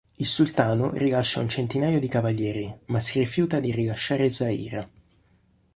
Il 0.17 0.25
sultano 0.25 0.89
rilascia 0.93 1.41
un 1.41 1.47
centinaio 1.47 1.99
di 1.99 2.07
cavalieri, 2.07 2.75
ma 2.85 2.99
si 2.99 3.19
rifiuta 3.19 3.59
di 3.59 3.71
rilasciare 3.71 4.31
Zaira. 4.31 4.89